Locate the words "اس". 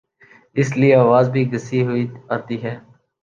0.55-0.69